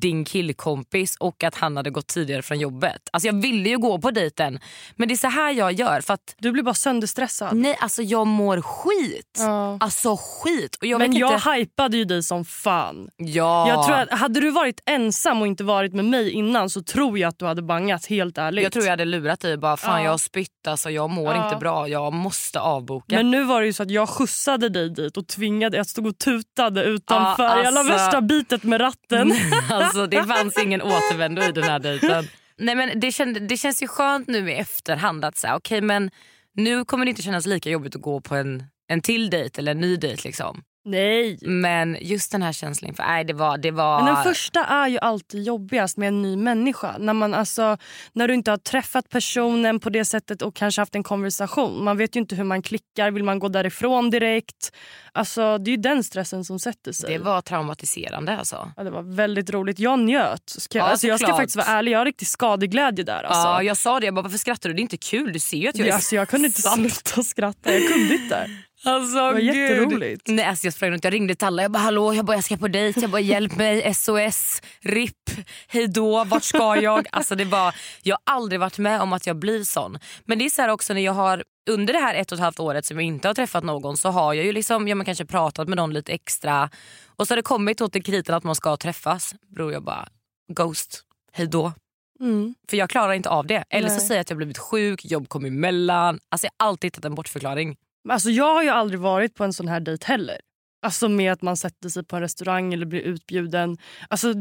[0.00, 3.08] din killkompis och att han hade gått tidigare från jobbet.
[3.12, 4.58] Alltså jag ville ju gå på dejten
[4.96, 7.56] men det är så här jag gör för att Du blir bara sönderstressad.
[7.56, 9.36] nej alltså jag mår skit.
[9.38, 9.76] Ja.
[9.80, 10.76] Alltså skit.
[10.80, 11.50] Och jag Men jag inte.
[11.50, 13.08] hypade ju dig som fan.
[13.16, 13.68] Ja.
[13.68, 17.18] Jag tror att, hade du varit ensam och inte varit med mig innan så tror
[17.18, 18.62] jag att du hade bangat helt ärligt.
[18.62, 20.04] jag tror jag hade lurat dig bara fan Ja.
[20.04, 21.44] jag har spytt alltså jag mår Ja.
[21.46, 23.16] inte bra jag måste avboka.
[23.16, 26.06] Men nu var det ju så att jag skjutsade dig dit och tvingade, jag stod
[26.06, 29.32] och tutade utanför Ja, i alla alltså- värsta bitet med ratten.
[29.84, 32.24] alltså det fanns ingen återvändo i den här dejten.
[32.58, 36.10] Nej men det, känd, det känns ju skönt nu i efterhand att säga okay, men
[36.54, 39.72] nu kommer det inte kännas lika jobbigt att gå på en, en till dejt eller
[39.72, 40.62] en ny dejt liksom.
[40.84, 41.38] Nej.
[41.42, 44.04] Men just den här känslan, för nej det var, det var...
[44.04, 46.94] Men den första är ju alltid jobbigast med en ny människa.
[46.98, 47.76] När, man alltså,
[48.12, 51.84] när du inte har träffat personen på det sättet och kanske haft en konversation.
[51.84, 53.10] Man vet ju inte hur man klickar.
[53.10, 54.72] Vill man gå därifrån direkt?
[55.12, 57.10] Alltså, det är ju den stressen som sätter sig.
[57.10, 58.72] Det var traumatiserande alltså.
[58.76, 59.78] Ja, det var väldigt roligt.
[59.78, 60.42] Jag njöt.
[60.46, 61.92] Ska jag, Ja, alltså, jag ska faktiskt vara ärlig.
[61.92, 63.22] Jag har riktig skadeglädje där.
[63.22, 63.48] Alltså.
[63.48, 64.74] Ja, jag sa det, jag bara, varför skrattar du?
[64.74, 67.22] Det är inte kul, du ser ju att jag är alltså, jag kunde inte sluta
[67.22, 67.72] skratta.
[67.72, 68.50] Jag kunde inte.
[68.84, 69.56] Alltså, var gud.
[69.56, 70.28] jätteroligt.
[70.28, 71.62] Nej, alltså, jag sprang runt, jag ringde till alla.
[71.62, 73.00] Jag bara hallå, jag, bara, jag ska på dejt.
[73.00, 75.30] Jag bara hjälp mig, SOS, RIP,
[75.68, 77.06] hej då, vart ska jag?
[77.12, 79.98] Alltså, det var, jag har aldrig varit med om att jag blir sån.
[80.24, 82.42] Men det är så här också när jag har under det här ett och ett
[82.42, 85.04] halvt året som jag inte har träffat någon så har jag ju liksom, ja, men
[85.04, 86.70] kanske pratat med någon lite extra
[87.16, 89.34] och så har det kommit åt till kriten att man ska träffas.
[89.56, 90.08] Bror jag bara
[90.52, 91.72] ghost, hej då.
[92.20, 92.54] Mm.
[92.70, 93.64] För jag klarar inte av det.
[93.70, 94.06] Eller så Nej.
[94.06, 96.20] säger jag att jag blivit sjuk, jobb kom emellan.
[96.28, 97.76] Alltså jag har alltid hittat en bortförklaring.
[98.08, 100.40] Alltså, jag har ju aldrig varit på en sån här dejt heller.
[100.86, 103.78] Alltså med att man sätter sig på en restaurang eller blir utbjuden.
[104.08, 104.34] Alltså,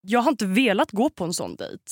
[0.00, 1.84] jag har inte velat gå på en sån dejt.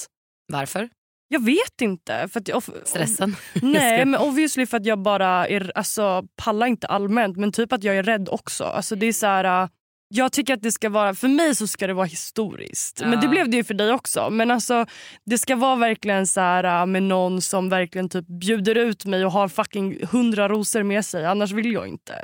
[0.52, 0.88] Varför?
[1.28, 2.28] Jag vet inte.
[2.28, 3.37] För att jag, Stressen.
[3.62, 7.85] Nej men obviously för att jag bara är, alltså, pallar inte allmänt men typ att
[7.85, 8.64] jag är rädd också.
[8.64, 9.68] Alltså, det är så här, äh,
[10.14, 13.01] jag tycker att det ska vara, för mig så ska det vara historiskt.
[13.01, 13.31] Men det Ja.
[13.31, 14.31] blev det ju för dig också.
[14.31, 14.87] Men alltså
[15.27, 19.25] det ska vara verkligen så här äh, med någon som verkligen typ bjuder ut mig
[19.25, 21.27] och har fucking hundra rosor med sig.
[21.27, 22.14] Annars vill jag inte.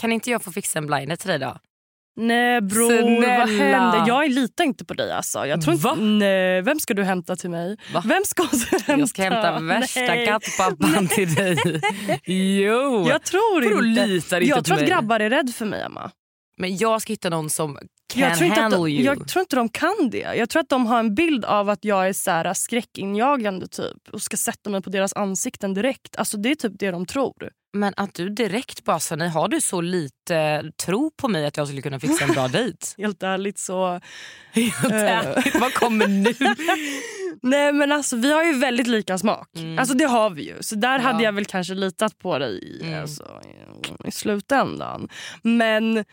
[0.00, 1.56] Kan inte jag få fixa en blinder till dig då?
[2.16, 3.38] Nej bror, Snälla.
[3.38, 4.04] vad händer?
[4.08, 5.46] Jag litar inte på dig alltså.
[5.46, 5.90] Jag tror Va?
[5.92, 7.76] inte, nej, vem ska du hämta till mig?
[7.94, 8.02] Va?
[8.06, 8.98] Vem ska du hämta?
[8.98, 10.26] Jag ska hämta värsta Nej.
[10.26, 11.58] kattpappan till dig.
[12.24, 13.06] Jo.
[13.08, 13.82] Jag tror inte.
[14.06, 14.90] litar inte jag tror att mig?
[14.90, 16.10] grabbar är rädda för mig Emma.
[16.60, 19.04] Men jag ska hitta någon som can Jag tror, inte att handle de, you.
[19.04, 20.34] jag tror inte de kan det.
[20.36, 24.08] Jag tror att de har en bild av att jag är så här skräckinjagande typ
[24.12, 26.16] och ska sätta mig på deras ansikten direkt.
[26.16, 27.50] Alltså Det är typ det de tror.
[27.72, 31.56] Men att du direkt bara sa nej, har du så lite tro på mig att
[31.56, 32.86] jag skulle kunna fixa en bra dejt?
[32.98, 34.00] Helt ärligt så...
[34.52, 34.92] Helt Eh.
[35.18, 36.34] ärligt, Vad kommer nu?
[37.42, 39.48] Nej men alltså vi har ju väldigt lika smak.
[39.78, 40.56] Alltså det har vi ju.
[40.60, 41.06] Så där Mm.
[41.06, 41.12] Ja.
[41.12, 43.00] hade jag väl kanske litat på dig Mm.
[43.02, 43.40] alltså,
[44.04, 45.08] i slutändan.
[45.42, 46.04] Men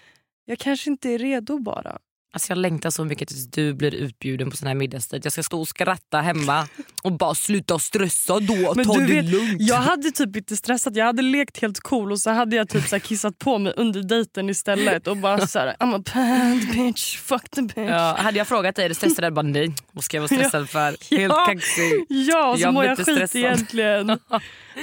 [0.47, 1.97] jag kanske inte är redo bara.
[2.33, 5.25] Alltså jag längtar så mycket tills du blir utbjuden på sån här middagsdejt.
[5.25, 6.67] Jag ska stå och skratta hemma
[7.03, 8.73] och bara sluta stressa då.
[8.75, 9.55] Men ta du det vet, lugnt.
[9.61, 12.87] Jag hade typ inte stressat, jag hade lekt helt cool och så hade jag typ
[12.87, 17.17] så kissat på mig under dejten istället och bara så här, I'm a bad bitch,
[17.17, 17.77] fuck the bitch.
[17.77, 19.25] Ja, hade jag frågat dig är du stressad?
[19.25, 19.73] Jag bara nej.
[19.91, 21.15] Vad ska jag vara stressad för?
[21.17, 21.45] Helt Ja.
[21.45, 22.05] kaxig.
[22.09, 23.41] Ja, och så Jag mår jag skit stressad.
[23.41, 24.19] egentligen.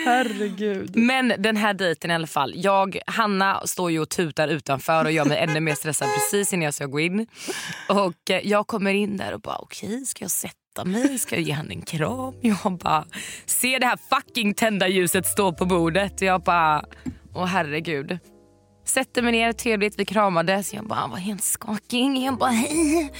[0.04, 0.96] Herregud.
[0.96, 2.52] Men den här dejten i alla fall.
[2.56, 6.64] Jag, Hanna står ju och tutar utanför och gör mig ännu mer stressad precis innan
[6.64, 7.26] jag ska gå in.
[7.88, 11.18] Och eh, jag kommer in där och bara okej ska jag sätta mig?
[11.18, 12.34] Ska jag ge henne en kram?
[12.40, 13.04] Jag bara
[13.46, 16.20] ser det här fucking tända ljuset stå på bordet.
[16.20, 16.84] Jag bara
[17.34, 18.18] åh herregud.
[18.86, 20.74] Sätter mig ner trevligt, vi kramades.
[20.74, 22.16] Jag bara var helt skakig.
[22.16, 23.12] Jag bara hej.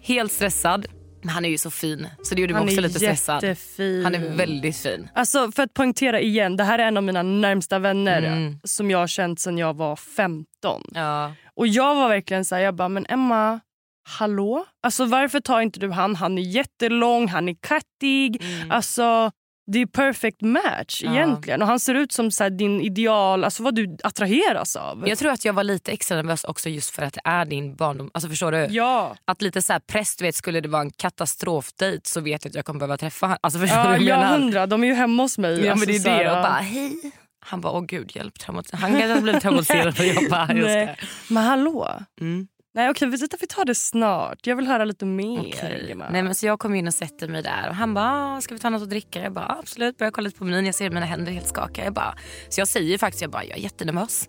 [0.00, 0.86] Helt stressad.
[1.26, 3.34] Men han är ju så fin så det gjorde mig Han också är lite stressad.
[3.42, 4.04] jättefin.
[4.04, 5.08] Han är väldigt fin.
[5.14, 8.58] Alltså för att poängtera igen, det här är en av mina närmsta vänner Mm.
[8.64, 10.82] som jag har känt sedan jag var 15.
[10.94, 11.32] Ja.
[11.54, 13.60] Och jag var verkligen så här, jag bara, men Emma,
[14.08, 14.64] hallå?
[14.82, 16.16] Alltså varför tar inte du han?
[16.16, 18.42] Han är jättelång, han är kattig.
[18.70, 19.30] Alltså
[19.66, 21.12] det är perfect match Ja.
[21.12, 21.62] egentligen.
[21.62, 25.08] Och han ser ut som så här, din ideal, alltså vad du attraheras av.
[25.08, 27.76] Jag tror att jag var lite extra nervös också just för att det är din
[27.76, 28.10] barndom.
[28.14, 28.66] Alltså förstår du?
[28.70, 32.50] Ja, Att lite så här press, vet, skulle det vara en katastrofdejt så vet jag
[32.50, 33.38] att jag kommer behöva träffa honom.
[33.40, 34.38] Alltså förstår ja du jag jag menar?
[34.38, 34.66] hundra.
[34.66, 35.64] De är ju hemma hos mig.
[35.64, 36.30] Ja alltså, men det är det.
[36.30, 36.96] Och bara hej.
[37.40, 38.34] Han bara åh gud hjälp.
[38.46, 39.94] Han kanske har blivit traumatiserad.
[39.98, 41.06] jag bara, jag ska.
[41.34, 41.90] Men hallå?
[42.20, 42.46] Mm.
[42.76, 44.46] Nej okej, vi, vi tar det snart.
[44.46, 45.88] Jag vill höra lite mer.
[45.88, 46.04] Gemma.
[46.10, 48.54] Nej, men så jag kom in och sätter mig där och han bara, "Ah, ska
[48.54, 49.22] vi ta något att dricka?
[49.22, 49.98] Jag bara, absolut.
[49.98, 50.66] Börjar kolla lite på menyn.
[50.66, 51.84] Jag ser mina händer helt skakiga.
[51.84, 52.14] Jag bara,
[52.48, 54.24] så jag säger faktiskt, jag bara, jag är jättenervös.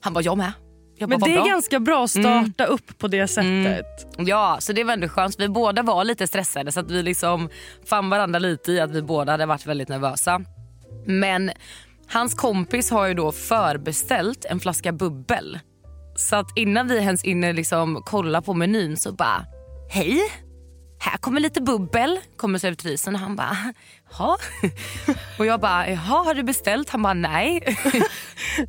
[0.00, 0.52] Han bara, jag med.
[0.96, 3.86] Jag bara, Men "Vad det är bra." ganska bra att starta upp på det sättet.
[4.18, 5.40] Ja, så det var ändå skönt.
[5.40, 7.48] Vi båda var lite stressade så att vi liksom
[7.86, 10.40] fann varandra lite i att vi båda hade varit väldigt nervösa.
[11.06, 11.50] Men
[12.12, 15.58] hans kompis har ju då förbeställt en flaska bubbel.
[16.14, 19.46] Så att innan vi ens hinner liksom kolla på menyn så bara,
[19.90, 20.20] hej,
[21.04, 23.56] här kommer lite bubbel, kommer servitrisen och han bara,
[24.18, 24.38] ja.
[25.38, 26.90] Och jag bara, jaha har du beställt?
[26.90, 27.76] Han bara, nej.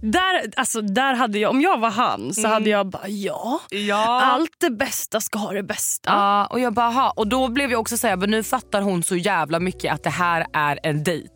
[0.02, 3.60] Där, alltså, där hade jag, om jag var han så hade jag bara ja.
[3.70, 4.22] Ja.
[4.22, 6.10] Allt det bästa ska ha det bästa.
[6.10, 9.04] Ja, och jag bara, "Aha." och då blev jag också säga, men nu fattar hon
[9.04, 11.30] så jävla mycket att det här är en dejt.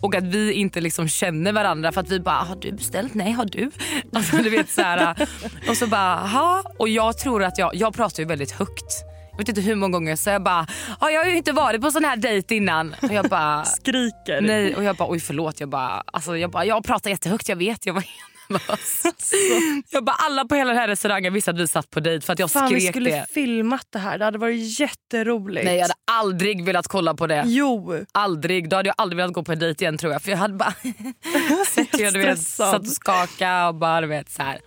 [0.00, 3.14] Och att vi inte liksom känner varandra för att vi bara, har du beställt?
[3.14, 3.70] Nej, har du?
[4.12, 5.28] Alltså, du vet, så här,
[5.68, 6.62] och så bara, aha.
[6.78, 9.11] Och jag tror att jag, jag pratar ju väldigt högt.
[9.42, 10.66] Jag vet inte hur många gånger så jag bara,
[11.00, 12.94] "Ja, jag har ju inte varit på sån här dejt innan.
[13.02, 14.40] Och jag bara, Skriker.
[14.40, 14.76] nej.
[14.76, 15.60] Och jag bara, oj förlåt.
[15.60, 17.86] Jag bara, alltså, jag, bara, jag pratar jättehögt, jag vet.
[17.86, 18.04] Jag var
[18.48, 19.02] nervös.
[19.90, 22.32] Jag bara, alla på hela den här restaurangen visste att vi satt på dejt för
[22.32, 23.26] att jag Fan vi skrek skulle det.
[23.34, 24.18] filmat det här.
[24.18, 25.64] Det hade varit jätteroligt.
[25.64, 27.42] Nej jag hade aldrig velat kolla på det.
[27.46, 28.04] Jo.
[28.12, 28.68] Aldrig.
[28.68, 30.22] Då hade jag aldrig velat gå på en dejt igen tror jag.
[30.22, 30.72] För jag hade bara
[31.68, 34.60] sett hur jag du vet, satt och skakade och bara du vet så här.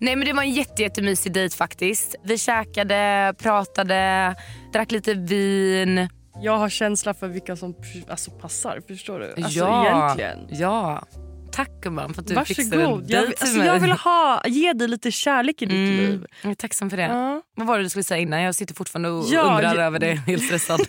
[0.00, 2.14] Nej men det var en jätte, jättemysig dejt faktiskt.
[2.24, 4.34] Vi käkade, pratade,
[4.72, 6.08] drack lite vin.
[6.42, 7.74] Jag har känsla för vilka som
[8.08, 8.80] alltså, passar.
[8.88, 9.34] Förstår du?
[9.42, 10.60] Alltså, ja, Egentligen.
[10.60, 11.06] ja.
[11.52, 13.00] Tack gumman för att du fixade en Varsågod.
[13.08, 16.26] dejt Jag, till alltså, jag vill ha, ge dig lite kärlek i ditt Mm, liv.
[16.42, 17.02] jag är tacksam för det.
[17.02, 17.42] Ja.
[17.56, 18.42] Vad var det du skulle säga innan?
[18.42, 20.14] Jag sitter fortfarande och Ja, undrar jag- över det.
[20.14, 20.80] Helt stressad.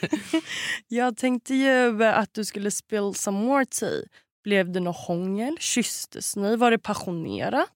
[0.88, 3.90] Jag tänkte ju att du skulle spill some more tea.
[4.44, 5.58] Blev det något hångel?
[5.60, 6.56] Kysstes ni?
[6.56, 7.68] Var det passionerat?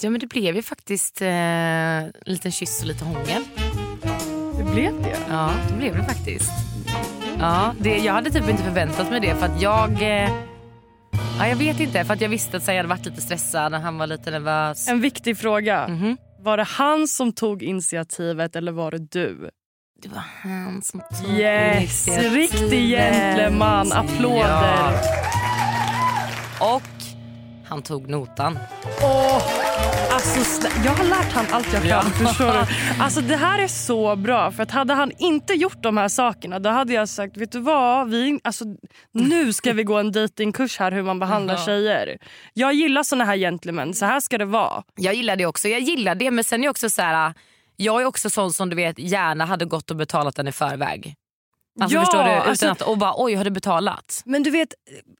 [0.00, 3.44] Ja men det blev ju faktiskt eh, en liten kyss och lite hångel.
[4.58, 5.16] Det blev det.
[5.28, 6.52] Ja, det blev det faktiskt.
[7.38, 10.02] Ja, det, jag hade typ inte förväntat mig det för att jag...
[10.02, 10.30] Eh,
[11.38, 13.78] ja, jag vet inte, för att jag visste att jag hade varit lite stressad när
[13.80, 14.88] han var lite nervös.
[14.88, 15.88] En viktig fråga.
[15.88, 16.16] Mhm.
[16.40, 19.50] Var det han som tog initiativet eller var det du?
[20.02, 22.32] Det var han som tog Yes, initiativet.
[22.52, 23.92] riktig gentleman.
[23.92, 24.48] Applåder.
[24.48, 24.92] Ja.
[26.76, 26.82] Och
[27.68, 28.58] han tog notan.
[29.02, 29.42] Åh,
[30.22, 31.88] Alltså, jag har lärt han allt jag kan.
[31.90, 32.02] Ja.
[32.02, 32.66] Förstår du?
[33.02, 34.52] Alltså, det här är så bra.
[34.52, 37.58] För att Hade han inte gjort de här sakerna då hade jag sagt vet du
[37.60, 38.64] vad, vi, alltså,
[39.12, 41.64] nu ska vi gå en datingkurs här hur man behandlar Ja.
[41.66, 42.18] tjejer.
[42.52, 43.94] Jag gillar såna här gentlemän.
[43.94, 44.82] Så här ska det vara.
[44.96, 45.68] Jag gillar det också.
[45.68, 47.34] Jag gillar det men sen är jag också så här.
[47.76, 51.14] Jag är också sån som du vet gärna hade gått och betalat den i förväg.
[51.80, 52.30] Alltså Ja, förstår du?
[52.30, 54.22] Utan alltså- att, och bara oj har du betalat?
[54.24, 54.74] Men du vet,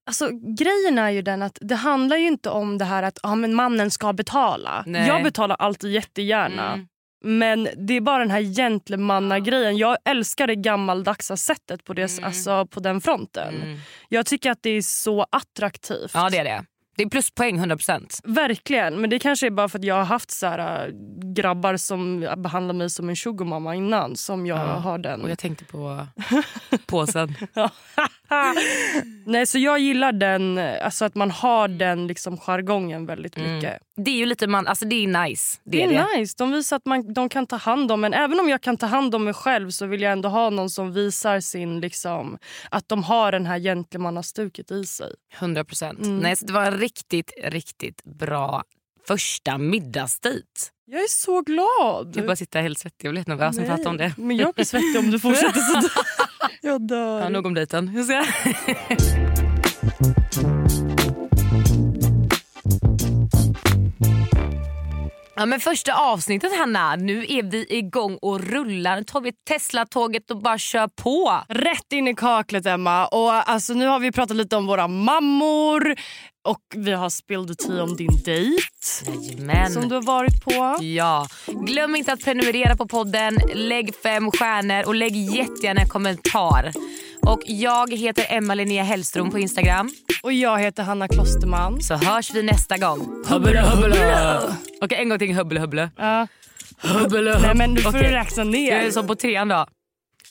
[0.07, 3.35] alltså, grejen är ju den att det handlar ju inte om det här att ah,
[3.35, 4.83] men mannen ska betala.
[4.87, 5.09] Nej.
[5.09, 6.73] Jag betalar alltid jättegärna.
[6.73, 6.87] Mm.
[7.25, 9.77] Men det är bara den här gentlemannagrejen.
[9.77, 12.25] Jag älskar det gammaldagsa sättet på, det, Mm.
[12.25, 13.55] alltså, på den fronten.
[13.63, 13.79] Mm.
[14.09, 16.11] Jag tycker att det är så attraktivt.
[16.15, 16.65] Ja det är det.
[16.97, 18.21] Det är pluspoäng 100%.
[18.25, 20.95] Verkligen, men det kanske är bara för att jag har haft så här, äh,
[21.33, 25.23] grabbar som behandlar mig som en sugarmamma innan som jag Ja, har den.
[25.23, 26.07] Och jag tänkte på
[26.87, 27.35] påsen.
[29.27, 33.55] Nej, så jag gillar den, alltså att man har den liksom jargongen väldigt Mm.
[33.55, 33.79] mycket.
[33.97, 35.59] Det är ju lite man, alltså det är nice.
[35.65, 36.19] Det, Det är det.
[36.19, 36.35] nice.
[36.39, 38.87] De visar att man, de kan ta hand om men Även om jag kan ta
[38.87, 42.39] hand om mig själv så vill jag ändå ha någon som visar sin liksom,
[42.71, 45.13] att de har den här gentlemannastuket i sig.
[45.39, 46.05] 100%.
[46.05, 46.19] Mm.
[46.19, 48.65] Nej, så det var en riktigt, riktigt bra
[49.07, 50.47] första middagsdejt.
[50.87, 52.15] Jag är så glad.
[52.17, 54.15] Jag bara sitter helt svettig och blir nervös när jag pratar om det.
[54.17, 55.91] Men jag blir svettig om du fortsätter sådär
[56.61, 57.21] jag dör.
[57.21, 57.91] Ja, nog om dejten.
[65.35, 68.97] Ja, men första avsnittet Hanna, nu är vi igång och rullar.
[68.97, 71.41] Nu tar vi Tesla-tåget och bara kör på.
[71.49, 73.07] Rätt in i kaklet Emma.
[73.07, 75.95] Och alltså, nu har vi pratat lite om våra mammor
[76.49, 78.63] och vi har spilled tea om din dejt
[79.73, 80.85] som du har varit på.
[80.85, 86.73] Ja, glöm inte att prenumerera på podden, lägg fem stjärnor och lägg jättegärna en kommentar.
[87.27, 89.91] Och jag heter Emma Linnea Hellström på Instagram.
[90.23, 91.83] Och jag heter Hanna Klosterman.
[91.83, 93.25] Så hörs vi nästa gång.
[93.27, 94.41] Hubbele hubbele.
[94.81, 95.91] Okej en gång till hubbele hubbele.
[95.97, 96.27] Ja.
[96.83, 98.03] Hubbele Nej men nu får Okej.
[98.03, 98.73] du räkna ner.
[98.73, 99.67] Jag är som på trean då.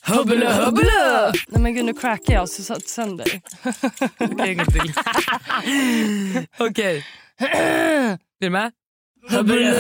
[0.05, 1.31] Hubbele, hubbele!
[1.47, 3.41] Nej men gud nu crackar jag så satt sönder.
[4.19, 4.93] Okej en gång till.
[6.57, 7.05] Okej.
[7.39, 8.71] Är du med?
[9.29, 9.71] Hubbele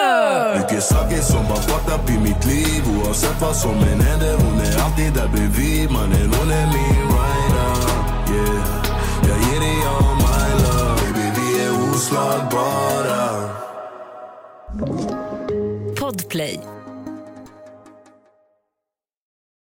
[0.00, 0.58] Gör!
[0.58, 2.82] Mycket saker som har fucked up i mitt liv.
[2.96, 5.90] Oavsett vad som än händer Hon är alltid där bredvid.
[5.90, 8.84] Mannen hon är min right now yeah.
[9.28, 11.00] Jag ger dig all my love.
[11.00, 13.50] Baby vi är oslagbara.
[16.00, 16.79] Podplay.